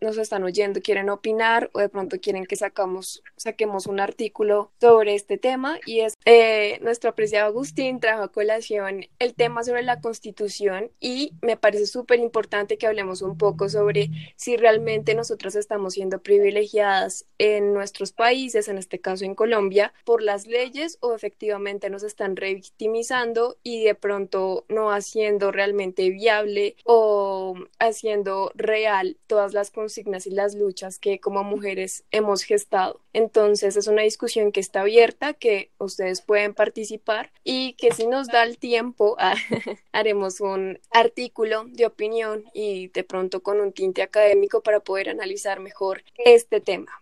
[0.00, 5.14] nos están oyendo quieren opinar o de pronto quieren que sacamos, saquemos un artículo sobre
[5.14, 10.00] este tema y es eh, nuestro apreciado Agustín trajo a colación el tema sobre la
[10.00, 15.94] constitución y me parece súper importante que hablemos un poco sobre si realmente nosotras estamos
[15.94, 21.90] siendo privilegiadas en nuestros países, en este caso en Colombia, por las leyes o efectivamente
[21.90, 29.70] nos están revictimizando y de pronto no haciendo realmente viable o haciendo real todas las
[29.70, 33.00] consignas y las luchas que como mujeres hemos gestado.
[33.12, 38.28] Entonces es una discusión que está abierta, que ustedes pueden participar y que si nos
[38.28, 39.16] da el tiempo
[39.92, 45.60] haremos un artículo de opinión y de pronto con un tinte académico para poder analizar
[45.60, 47.00] mejor este tema.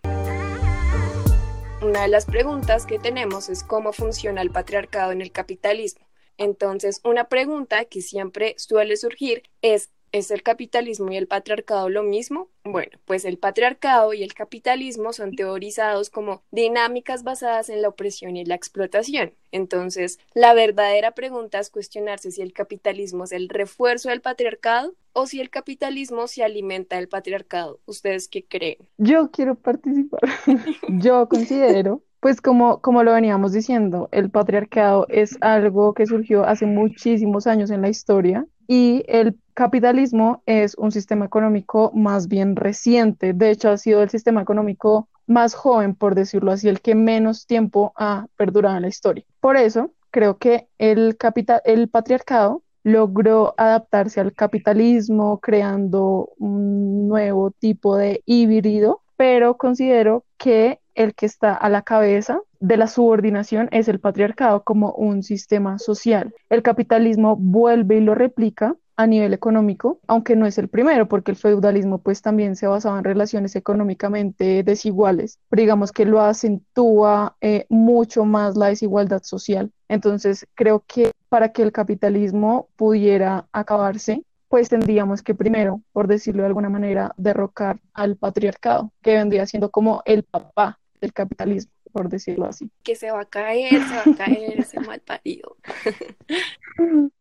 [1.81, 6.09] Una de las preguntas que tenemos es cómo funciona el patriarcado en el capitalismo.
[6.37, 12.03] Entonces, una pregunta que siempre suele surgir es ¿Es el capitalismo y el patriarcado lo
[12.03, 12.49] mismo?
[12.65, 18.37] Bueno, pues el patriarcado y el capitalismo son teorizados como dinámicas basadas en la opresión
[18.37, 19.33] y la explotación.
[19.53, 25.27] Entonces, la verdadera pregunta es cuestionarse si el capitalismo es el refuerzo del patriarcado o
[25.27, 27.81] si el capitalismo se alimenta del patriarcado.
[27.87, 28.79] ¿Ustedes qué creen?
[28.99, 30.21] Yo quiero participar.
[30.89, 36.67] Yo considero pues como, como lo veníamos diciendo, el patriarcado es algo que surgió hace
[36.67, 43.33] muchísimos años en la historia y el capitalismo es un sistema económico más bien reciente.
[43.33, 47.47] De hecho, ha sido el sistema económico más joven, por decirlo así, el que menos
[47.47, 49.25] tiempo ha perdurado en la historia.
[49.41, 51.17] Por eso, creo que el,
[51.65, 60.81] el patriarcado logró adaptarse al capitalismo creando un nuevo tipo de híbrido, pero considero que
[60.99, 65.79] el que está a la cabeza de la subordinación es el patriarcado como un sistema
[65.79, 66.35] social.
[66.51, 71.31] El capitalismo vuelve y lo replica a nivel económico, aunque no es el primero, porque
[71.31, 77.37] el feudalismo pues también se basaba en relaciones económicamente desiguales, pero digamos que lo acentúa
[77.41, 79.71] eh, mucho más la desigualdad social.
[79.89, 86.43] Entonces creo que para que el capitalismo pudiera acabarse, pues tendríamos que primero, por decirlo
[86.43, 92.09] de alguna manera, derrocar al patriarcado, que vendría siendo como el papá del capitalismo, por
[92.09, 92.71] decirlo así.
[92.83, 95.57] Que se va a caer, se va a caer ese mal parido.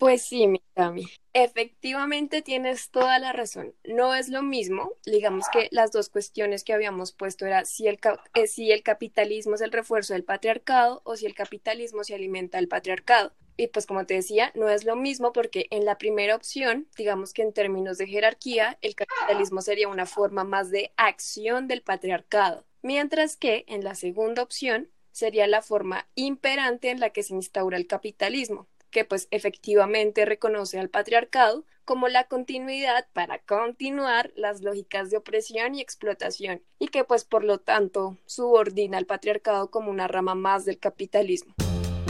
[0.00, 1.06] Pues sí, mi Tami.
[1.34, 3.74] Efectivamente tienes toda la razón.
[3.84, 7.98] No es lo mismo, digamos que las dos cuestiones que habíamos puesto era si el,
[8.32, 12.56] eh, si el capitalismo es el refuerzo del patriarcado o si el capitalismo se alimenta
[12.56, 13.34] del patriarcado.
[13.60, 17.34] Y pues como te decía, no es lo mismo porque en la primera opción, digamos
[17.34, 22.64] que en términos de jerarquía, el capitalismo sería una forma más de acción del patriarcado,
[22.80, 27.76] mientras que en la segunda opción sería la forma imperante en la que se instaura
[27.76, 35.10] el capitalismo que pues efectivamente reconoce al patriarcado como la continuidad para continuar las lógicas
[35.10, 40.08] de opresión y explotación y que pues por lo tanto subordina al patriarcado como una
[40.08, 41.54] rama más del capitalismo.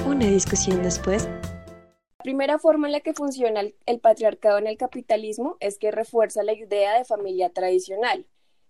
[0.06, 1.24] Una discusión después.
[1.24, 6.42] La primera forma en la que funciona el, patriarcado en el capitalismo es que refuerza
[6.42, 8.26] la idea de familia tradicional,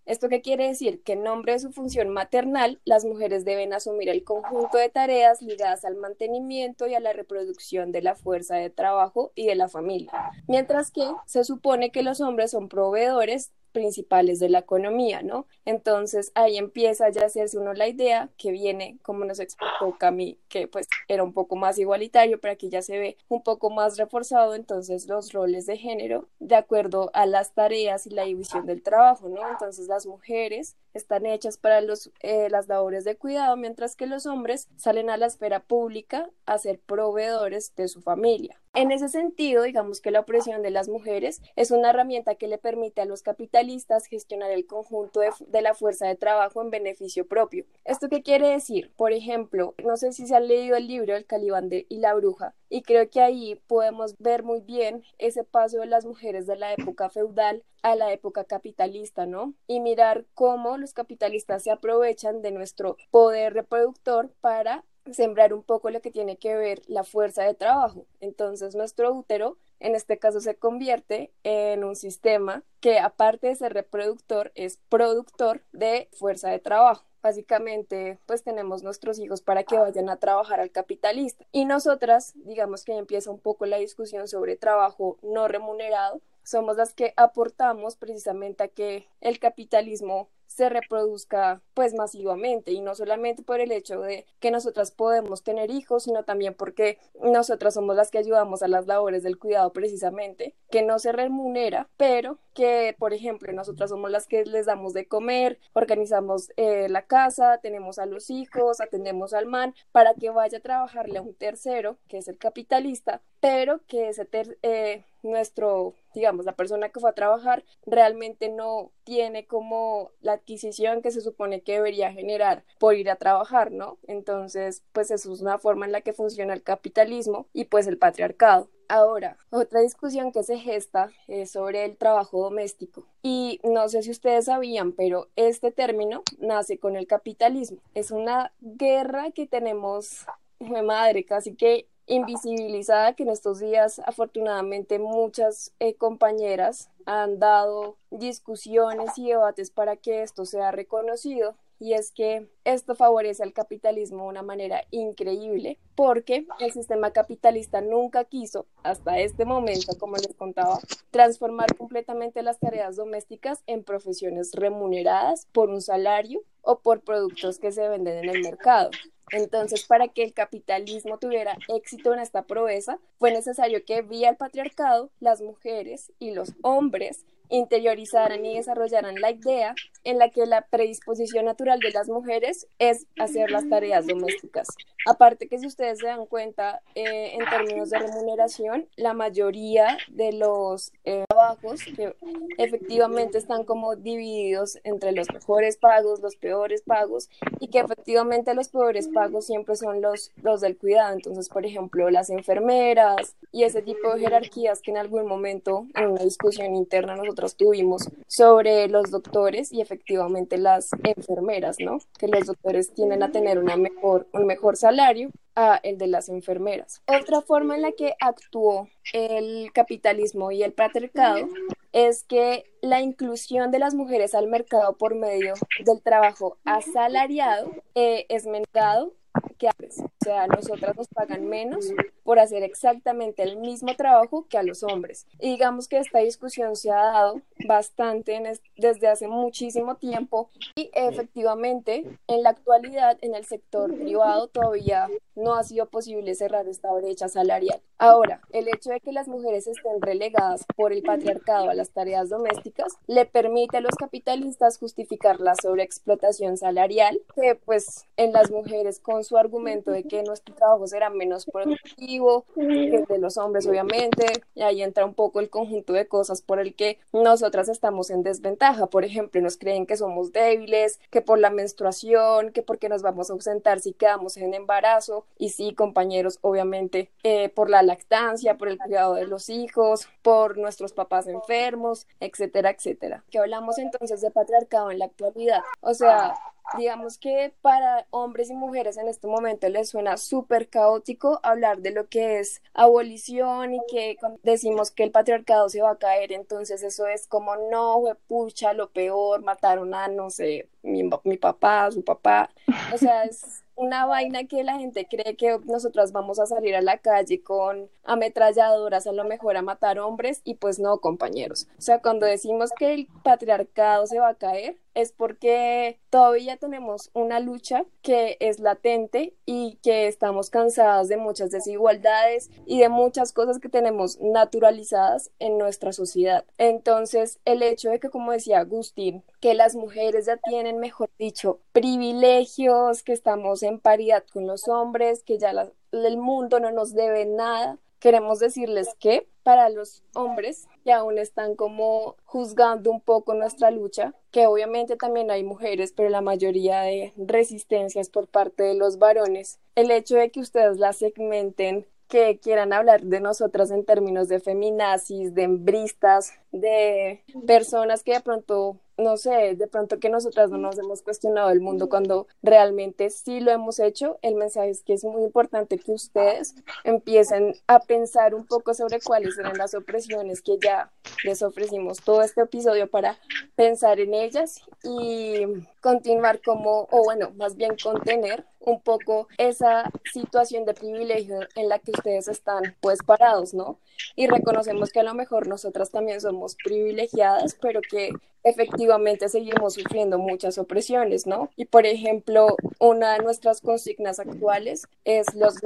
[0.06, 1.04] ¿Esto qué quiere decir?
[1.04, 5.40] Que en nombre de su función maternal, las mujeres deben asumir el conjunto de tareas
[5.40, 9.68] ligadas al mantenimiento y a la reproducción de la fuerza de trabajo y de la
[9.68, 10.10] familia,
[10.48, 15.46] mientras que se supone que los hombres son proveedores principales de la economía, ¿no?
[15.64, 20.38] Entonces ahí empieza ya a hacerse uno la idea que viene, como nos explicó Cami,
[20.48, 23.96] que pues era un poco más igualitario, pero aquí ya se ve un poco más
[23.96, 28.82] reforzado entonces los roles de género de acuerdo a las tareas y la división del
[28.82, 29.48] trabajo, ¿no?
[29.48, 34.26] Entonces las mujeres están hechas para los, eh, las labores de cuidado, mientras que los
[34.26, 38.60] hombres salen a la esfera pública a ser proveedores de su familia.
[38.72, 42.56] En ese sentido, digamos que la opresión de las mujeres es una herramienta que le
[42.56, 47.26] permite a los capitalistas gestionar el conjunto de, de la fuerza de trabajo en beneficio
[47.26, 47.64] propio.
[47.84, 48.92] ¿Esto qué quiere decir?
[48.96, 52.54] Por ejemplo, no sé si se han leído el libro El Calibán y la Bruja,
[52.68, 56.72] y creo que ahí podemos ver muy bien ese paso de las mujeres de la
[56.72, 59.54] época feudal a la época capitalista, ¿no?
[59.66, 65.90] Y mirar cómo los capitalistas se aprovechan de nuestro poder reproductor para sembrar un poco
[65.90, 68.06] lo que tiene que ver la fuerza de trabajo.
[68.20, 73.72] Entonces nuestro útero en este caso se convierte en un sistema que aparte de ser
[73.72, 77.06] reproductor es productor de fuerza de trabajo.
[77.22, 81.44] Básicamente, pues tenemos nuestros hijos para que vayan a trabajar al capitalista.
[81.52, 86.94] Y nosotras, digamos que empieza un poco la discusión sobre trabajo no remunerado, somos las
[86.94, 93.60] que aportamos precisamente a que el capitalismo se reproduzca pues masivamente y no solamente por
[93.60, 98.18] el hecho de que nosotras podemos tener hijos, sino también porque nosotras somos las que
[98.18, 103.52] ayudamos a las labores del cuidado precisamente, que no se remunera, pero que por ejemplo
[103.52, 108.28] nosotras somos las que les damos de comer, organizamos eh, la casa, tenemos a los
[108.28, 112.38] hijos, atendemos al man para que vaya a trabajarle a un tercero, que es el
[112.38, 118.48] capitalista, pero que ese ter eh, nuestro, digamos, la persona que fue a trabajar realmente
[118.48, 123.72] no tiene como la adquisición que se supone que debería generar por ir a trabajar,
[123.72, 123.98] ¿no?
[124.06, 127.98] Entonces, pues eso es una forma en la que funciona el capitalismo y pues el
[127.98, 128.68] patriarcado.
[128.88, 133.06] Ahora, otra discusión que se gesta es sobre el trabajo doméstico.
[133.22, 137.78] Y no sé si ustedes sabían, pero este término nace con el capitalismo.
[137.94, 140.26] Es una guerra que tenemos,
[140.58, 149.16] madre, casi que invisibilizada que en estos días afortunadamente muchas eh, compañeras han dado discusiones
[149.16, 154.28] y debates para que esto sea reconocido y es que esto favorece al capitalismo de
[154.28, 160.78] una manera increíble porque el sistema capitalista nunca quiso, hasta este momento, como les contaba,
[161.10, 167.72] transformar completamente las tareas domésticas en profesiones remuneradas por un salario o por productos que
[167.72, 168.90] se venden en el mercado.
[169.32, 174.36] Entonces, para que el capitalismo tuviera éxito en esta proeza, fue necesario que vía el
[174.36, 180.62] patriarcado las mujeres y los hombres interiorizaran y desarrollaran la idea en la que la
[180.62, 184.68] predisposición natural de las mujeres es hacer las tareas domésticas.
[185.06, 190.32] Aparte que si ustedes se dan cuenta, eh, en términos de remuneración, la mayoría de
[190.32, 192.14] los eh, trabajos que
[192.58, 198.68] efectivamente están como divididos entre los mejores pagos, los peores pagos, y que efectivamente los
[198.68, 201.14] peores pagos siempre son los, los del cuidado.
[201.14, 206.10] Entonces, por ejemplo, las enfermeras y ese tipo de jerarquías que en algún momento en
[206.10, 211.98] una discusión interna nosotros tuvimos sobre los doctores y efectivamente las enfermeras, ¿no?
[212.18, 216.28] Que los doctores tienden a tener una mejor, un mejor salario a el de las
[216.28, 217.02] enfermeras.
[217.06, 221.48] Otra forma en la que actuó el capitalismo y el patriarcado
[221.92, 228.26] es que la inclusión de las mujeres al mercado por medio del trabajo asalariado eh,
[228.28, 229.12] es mendigado
[229.60, 231.92] que O sea, a nosotras nos pagan menos
[232.24, 235.26] por hacer exactamente el mismo trabajo que a los hombres.
[235.38, 238.40] Y digamos que esta discusión se ha dado bastante
[238.76, 245.54] desde hace muchísimo tiempo y efectivamente en la actualidad en el sector privado todavía no
[245.54, 247.80] ha sido posible cerrar esta brecha salarial.
[247.98, 252.30] Ahora, el hecho de que las mujeres estén relegadas por el patriarcado a las tareas
[252.30, 259.00] domésticas le permite a los capitalistas justificar la sobreexplotación salarial que pues en las mujeres
[259.00, 263.66] con su argumento de que nuestro trabajo será menos productivo que el de los hombres,
[263.66, 268.10] obviamente, y ahí entra un poco el conjunto de cosas por el que nosotras estamos
[268.10, 268.86] en desventaja.
[268.86, 273.30] Por ejemplo, nos creen que somos débiles, que por la menstruación, que porque nos vamos
[273.30, 278.68] a ausentar si quedamos en embarazo, y sí, compañeros, obviamente, eh, por la lactancia, por
[278.68, 283.24] el cuidado de los hijos, por nuestros papás enfermos, etcétera, etcétera.
[283.30, 285.60] Que hablamos entonces de patriarcado en la actualidad.
[285.80, 286.34] O sea,
[286.76, 291.90] digamos que para hombres y mujeres en este momento les suena súper caótico hablar de
[291.90, 296.82] lo que es abolición y que decimos que el patriarcado se va a caer, entonces
[296.82, 302.04] eso es como no, pucha, lo peor, mataron a, no sé, mi, mi papá, su
[302.04, 302.50] papá,
[302.92, 306.82] o sea, es una vaina que la gente cree que nosotras vamos a salir a
[306.82, 311.66] la calle con ametralladoras a lo mejor a matar hombres y pues no, compañeros.
[311.78, 317.10] O sea, cuando decimos que el patriarcado se va a caer, es porque todavía tenemos
[317.14, 323.32] una lucha que es latente y que estamos cansadas de muchas desigualdades y de muchas
[323.32, 326.44] cosas que tenemos naturalizadas en nuestra sociedad.
[326.58, 331.60] Entonces, el hecho de que, como decía Agustín, que las mujeres ya tienen, mejor dicho,
[331.72, 335.52] privilegios, que estamos en paridad con los hombres, que ya
[335.92, 341.54] el mundo no nos debe nada, queremos decirles que para los hombres que aún están
[341.54, 347.12] como juzgando un poco nuestra lucha, que obviamente también hay mujeres, pero la mayoría de
[347.16, 352.72] resistencias por parte de los varones, el hecho de que ustedes la segmenten que quieran
[352.72, 359.16] hablar de nosotras en términos de feminazis, de embristas, de personas que de pronto no
[359.16, 363.50] sé, de pronto que nosotras no nos hemos cuestionado el mundo cuando realmente sí lo
[363.50, 364.18] hemos hecho.
[364.22, 369.00] El mensaje es que es muy importante que ustedes empiecen a pensar un poco sobre
[369.00, 370.90] cuáles eran las opresiones que ya
[371.24, 373.18] les ofrecimos todo este episodio para
[373.56, 375.44] pensar en ellas y
[375.80, 381.78] continuar como, o bueno, más bien contener un poco esa situación de privilegio en la
[381.78, 383.78] que ustedes están pues parados, ¿no?
[384.16, 388.10] Y reconocemos que a lo mejor nosotras también somos privilegiadas, pero que
[388.42, 388.89] efectivamente
[389.28, 391.50] seguimos sufriendo muchas opresiones, ¿no?
[391.56, 395.60] Y por ejemplo, una de nuestras consignas actuales es los,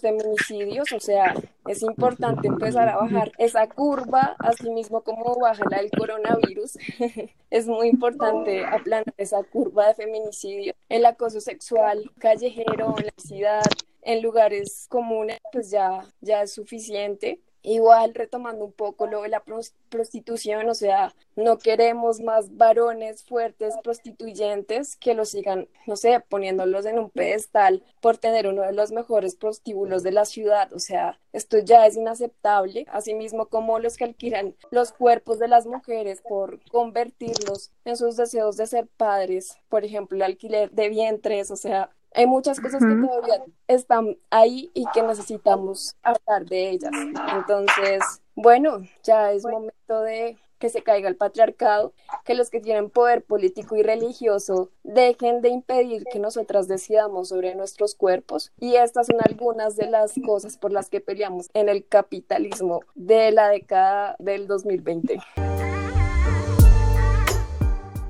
[0.00, 1.34] feminicidios, o sea,
[1.66, 6.78] es importante empezar a bajar esa curva, así mismo como baja la del coronavirus.
[7.50, 10.74] es muy importante aplanar esa curva de feminicidio.
[10.88, 13.62] El acoso sexual callejero, en la ciudad,
[14.02, 17.40] en lugares comunes, pues ya, ya es suficiente.
[17.68, 19.42] Igual retomando un poco lo de la
[19.88, 26.86] prostitución, o sea, no queremos más varones fuertes prostituyentes que los sigan, no sé, poniéndolos
[26.86, 31.18] en un pedestal por tener uno de los mejores prostíbulos de la ciudad, o sea,
[31.32, 36.60] esto ya es inaceptable, asimismo como los que alquilan los cuerpos de las mujeres por
[36.70, 41.90] convertirlos en sus deseos de ser padres, por ejemplo, el alquiler de vientres, o sea,
[42.14, 46.92] hay muchas cosas que todavía están ahí y que necesitamos hablar de ellas.
[47.34, 51.92] Entonces, bueno, ya es momento de que se caiga el patriarcado,
[52.24, 57.54] que los que tienen poder político y religioso dejen de impedir que nosotras decidamos sobre
[57.54, 58.52] nuestros cuerpos.
[58.58, 63.32] Y estas son algunas de las cosas por las que peleamos en el capitalismo de
[63.32, 65.18] la década del 2020.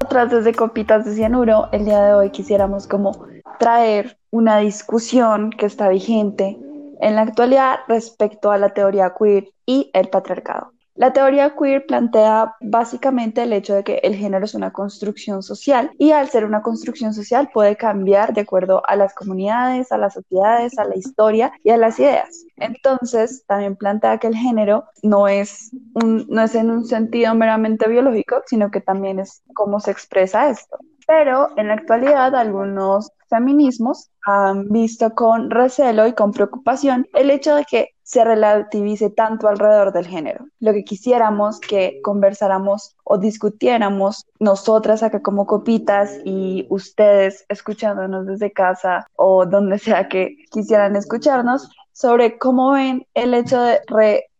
[0.04, 3.26] Otras desde Copitas de Cianuro, el día de hoy quisiéramos como
[3.58, 6.58] traer una discusión que está vigente
[7.00, 10.72] en la actualidad respecto a la teoría queer y el patriarcado.
[10.96, 15.90] La teoría queer plantea básicamente el hecho de que el género es una construcción social
[15.98, 20.14] y al ser una construcción social puede cambiar de acuerdo a las comunidades, a las
[20.14, 22.46] sociedades, a la historia y a las ideas.
[22.56, 25.70] Entonces, también plantea que el género no es,
[26.02, 30.48] un, no es en un sentido meramente biológico, sino que también es cómo se expresa
[30.48, 30.78] esto.
[31.06, 37.54] Pero en la actualidad algunos feminismos han visto con recelo y con preocupación el hecho
[37.54, 40.46] de que se relativice tanto alrededor del género.
[40.60, 48.52] Lo que quisiéramos que conversáramos o discutiéramos nosotras acá como copitas y ustedes escuchándonos desde
[48.52, 53.80] casa o donde sea que quisieran escucharnos sobre cómo ven el hecho de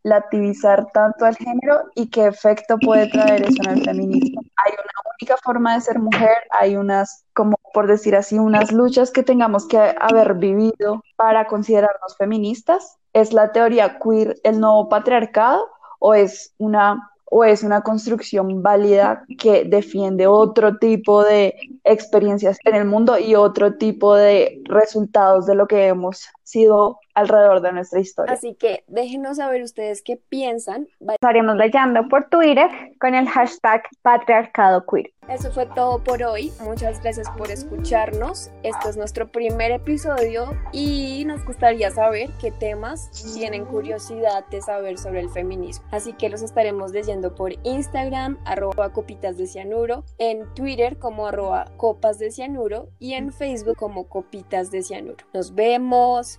[0.06, 4.40] relativizar tanto al género y qué efecto puede traer eso en el feminismo.
[4.64, 9.10] Hay una única forma de ser mujer, hay unas, como por decir así, unas luchas
[9.10, 12.98] que tengamos que haber vivido para considerarnos feministas.
[13.12, 15.66] ¿Es la teoría queer el nuevo patriarcado
[15.98, 22.76] o es una o es una construcción válida que defiende otro tipo de experiencias en
[22.76, 27.98] el mundo y otro tipo de resultados de lo que hemos sido alrededor de nuestra
[27.98, 28.32] historia.
[28.32, 30.86] Así que déjenos saber ustedes qué piensan.
[31.00, 32.68] Estaremos leyendo por Twitter
[33.00, 35.12] con el hashtag patriarcado queer.
[35.28, 36.52] Eso fue todo por hoy.
[36.62, 38.52] Muchas gracias por escucharnos.
[38.62, 44.98] Este es nuestro primer episodio y nos gustaría saber qué temas tienen curiosidad de saber
[44.98, 45.84] sobre el feminismo.
[45.90, 51.64] Así que los estaremos leyendo por Instagram, arroba copitas de cianuro, en Twitter como arroba
[51.76, 55.24] copas de cianuro y en Facebook como copitas de cianuro.
[55.34, 56.35] Nos vemos.